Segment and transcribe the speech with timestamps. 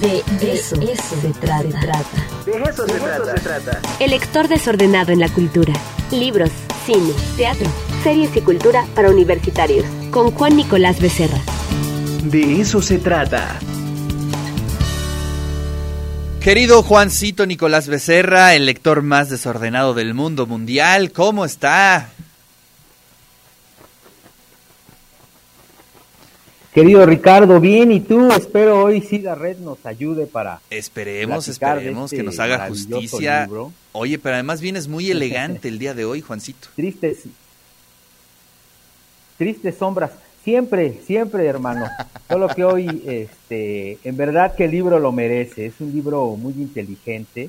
[0.00, 1.62] De eso, se, trata.
[2.44, 3.80] De eso, se, trata.
[3.98, 5.72] El lector desordenado en la cultura.
[6.10, 6.50] Libros,
[6.84, 7.66] cine, teatro,
[8.02, 9.86] series y cultura para universitarios.
[10.10, 11.38] Con Juan Nicolás Becerra.
[12.24, 13.58] De eso se trata.
[16.40, 22.10] Querido Juancito Nicolás Becerra, el lector más desordenado del mundo mundial, ¿cómo está?
[26.76, 30.60] Querido Ricardo, bien, y tú, espero hoy sí la red nos ayude para...
[30.68, 33.48] Esperemos, esperemos que nos este haga justicia.
[33.92, 36.68] Oye, pero además vienes muy elegante el día de hoy, Juancito.
[36.76, 37.20] Tristes,
[39.38, 40.10] tristes sombras,
[40.44, 41.86] siempre, siempre, hermano.
[42.28, 46.52] Solo que hoy, este, en verdad que el libro lo merece, es un libro muy
[46.52, 47.48] inteligente.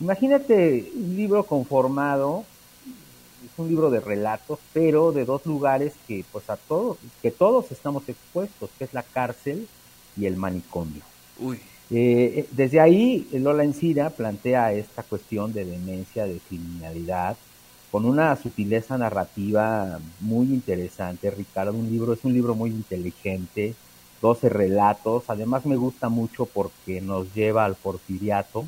[0.00, 2.44] Imagínate un libro conformado
[3.44, 7.70] es un libro de relatos, pero de dos lugares que pues a todos, que todos
[7.72, 9.68] estamos expuestos, que es la cárcel
[10.16, 11.02] y el manicomio.
[11.38, 11.56] Uy.
[11.92, 17.36] Eh, eh, desde ahí, Lola Encira plantea esta cuestión de demencia, de criminalidad,
[17.90, 21.30] con una sutileza narrativa muy interesante.
[21.30, 23.74] Ricardo, un libro, es un libro muy inteligente,
[24.22, 25.24] 12 relatos.
[25.28, 28.66] Además me gusta mucho porque nos lleva al porfiriato,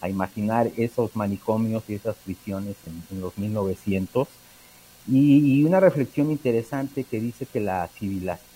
[0.00, 2.76] a imaginar esos manicomios y esas prisiones
[3.10, 4.28] en, los 1900.
[5.06, 7.88] Y, una reflexión interesante que dice que la,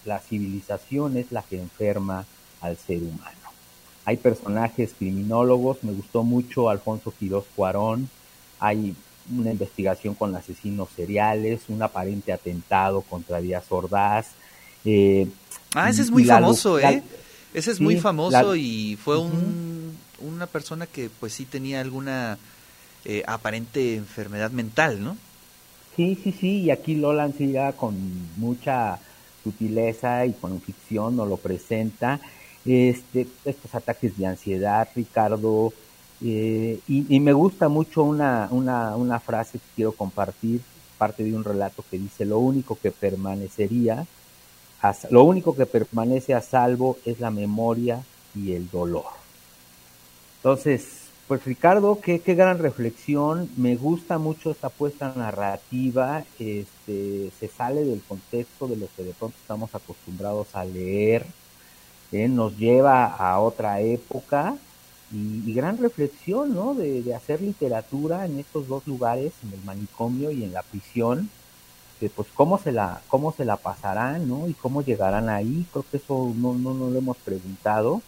[0.04, 2.24] la civilización es la que enferma
[2.60, 3.36] al ser humano.
[4.04, 8.08] Hay personajes criminólogos, me gustó mucho Alfonso Quirós Cuarón,
[8.58, 8.94] hay
[9.36, 14.28] una investigación con asesinos seriales, un aparente atentado contra Díaz Ordaz.
[14.84, 15.28] Eh,
[15.74, 17.02] ah, ese es muy famoso, ¿eh?
[17.52, 19.77] Ese es muy famoso y fue un
[20.20, 22.38] una persona que pues sí tenía alguna
[23.04, 25.16] eh, aparente enfermedad mental, ¿no?
[25.96, 27.96] Sí, sí, sí, y aquí Lola Ancira con
[28.36, 28.98] mucha
[29.42, 32.20] sutileza y con ficción nos lo presenta.
[32.64, 35.72] Este, estos ataques de ansiedad, Ricardo,
[36.20, 40.60] eh, y, me gusta mucho una, una, una frase que quiero compartir,
[40.98, 44.06] parte de un relato que dice, lo único que permanecería,
[45.10, 48.02] lo único que permanece a salvo es la memoria
[48.34, 49.17] y el dolor.
[50.38, 57.48] Entonces, pues Ricardo, qué, qué gran reflexión, me gusta mucho esta apuesta narrativa, este, se
[57.48, 61.26] sale del contexto de lo que de pronto estamos acostumbrados a leer,
[62.12, 62.28] ¿eh?
[62.28, 64.56] nos lleva a otra época
[65.12, 66.74] y, gran reflexión, ¿no?
[66.74, 71.30] De, de, hacer literatura en estos dos lugares, en el manicomio y en la prisión,
[72.00, 74.48] de pues cómo se la, cómo se la pasarán, ¿no?
[74.48, 78.02] Y cómo llegarán ahí, creo que eso no, no, no lo hemos preguntado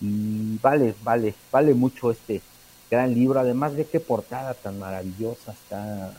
[0.00, 2.42] y vale, vale, vale mucho este
[2.90, 6.12] gran libro, además de qué portada tan maravillosa está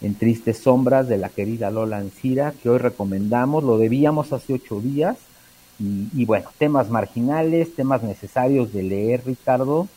[0.00, 4.80] en Tristes Sombras de la querida Lola Ancira, que hoy recomendamos, lo debíamos hace ocho
[4.80, 5.16] días,
[5.78, 9.88] y, bueno, temas marginales, temas necesarios de leer, Ricardo,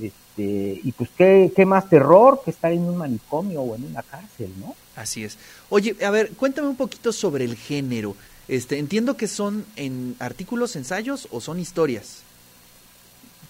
[0.00, 4.04] este, y pues qué, qué más terror que estar en un manicomio o en una
[4.04, 4.76] cárcel, ¿no?
[4.94, 5.36] Así es.
[5.68, 8.14] Oye, a ver, cuéntame un poquito sobre el género.
[8.50, 12.24] Este, entiendo que son en artículos, ensayos o son historias.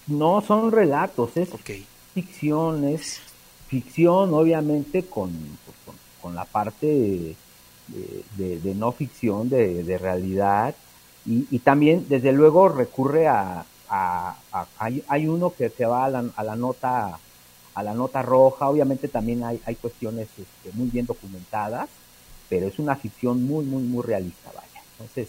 [0.05, 1.49] No, son relatos, es
[2.13, 3.19] ficción, es
[3.67, 5.31] ficción obviamente con,
[6.21, 7.35] con, la parte
[8.37, 10.75] de, no ficción, de, realidad,
[11.25, 13.65] y, también desde luego recurre a,
[14.77, 17.17] hay, uno que, se va a la, a la, nota
[17.73, 21.89] a la nota roja, obviamente también hay, hay cuestiones este, muy bien documentadas,
[22.49, 24.60] pero es una ficción muy, muy, muy realista, vaya.
[25.01, 25.27] Entonces,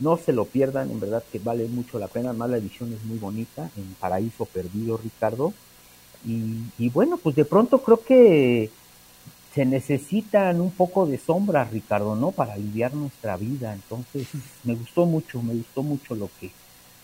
[0.00, 3.04] no se lo pierdan, en verdad que vale mucho la pena, más la edición es
[3.04, 5.52] muy bonita, en Paraíso Perdido, Ricardo.
[6.26, 8.70] Y, bueno, pues de pronto creo que
[9.54, 12.30] se necesitan un poco de sombras, Ricardo, ¿no?
[12.30, 13.72] Para aliviar nuestra vida.
[13.72, 14.26] Entonces,
[14.64, 16.50] me gustó mucho, me gustó mucho lo que,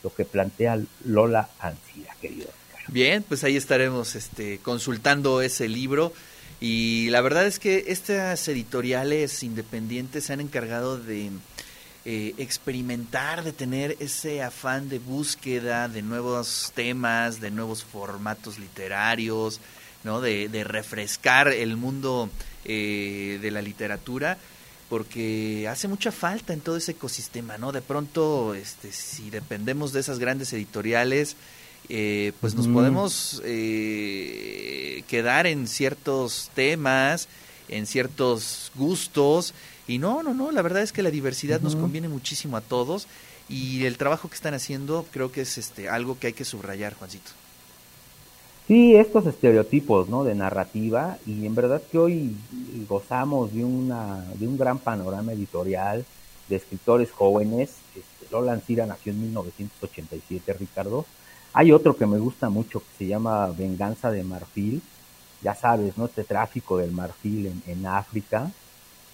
[0.02, 2.92] lo que plantea Lola Ancira, querido Ricardo.
[2.92, 6.12] Bien, pues ahí estaremos este, consultando ese libro.
[6.60, 11.30] Y la verdad es que estas editoriales independientes se han encargado de
[12.08, 19.60] eh, experimentar, de tener ese afán de búsqueda de nuevos temas, de nuevos formatos literarios,
[20.04, 20.20] ¿no?
[20.20, 22.30] de, refrescar el mundo
[22.64, 24.38] eh, de la literatura
[24.88, 27.72] porque hace mucha falta en todo ese ecosistema, ¿no?
[27.72, 31.34] De pronto, este, si dependemos de esas grandes editoriales,
[31.88, 33.42] eh, pues nos podemos
[35.08, 37.26] quedar en ciertos temas,
[37.68, 39.54] en ciertos gustos
[39.86, 43.06] y no, no, no, la verdad es que la diversidad nos conviene muchísimo a todos
[43.48, 46.94] y el trabajo que están haciendo creo que es este algo que hay que subrayar,
[46.94, 47.30] Juancito.
[48.66, 50.24] Sí, estos estereotipos, ¿no?
[50.24, 52.36] De narrativa y en verdad que hoy
[52.88, 56.04] gozamos de una de un gran panorama editorial
[56.48, 61.06] de escritores jóvenes, este, Lola Ancira nació en 1987, Ricardo.
[61.52, 64.82] Hay otro que me gusta mucho que se llama Venganza de Marfil.
[65.46, 66.06] Ya sabes, ¿no?
[66.06, 68.50] Este tráfico del marfil en, África.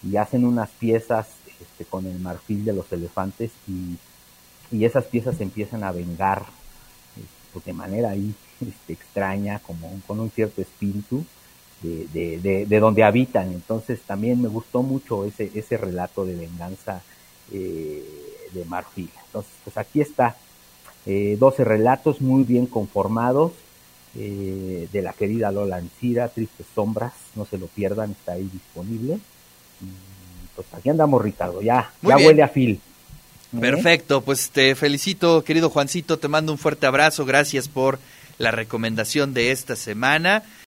[0.02, 1.26] Y hacen unas piezas
[1.60, 3.98] este, con el marfil de los elefantes y,
[4.74, 6.46] y esas piezas se empiezan a vengar
[7.18, 8.34] este, de manera ahí
[8.66, 11.22] este, extraña, como con un cierto espíritu
[11.82, 13.52] de, de, de, de, donde habitan.
[13.52, 17.02] Entonces también me gustó mucho ese, ese relato de venganza
[17.52, 19.10] eh, de Marfil.
[19.26, 20.34] Entonces, pues aquí está,
[21.04, 23.52] eh, 12 relatos muy bien conformados
[24.16, 29.14] eh, de la querida Lola Ancira, Tristes Sombras, no se lo pierdan, está ahí disponible.
[29.80, 29.86] Y,
[30.54, 32.28] pues aquí andamos, Ricardo, ya, Muy ya bien.
[32.28, 32.72] huele a fil.
[33.54, 33.58] ¿Eh?
[33.60, 37.98] Perfecto, pues te felicito, querido Juancito, te mando un fuerte abrazo, gracias por
[38.38, 40.42] la recomendación de esta semana.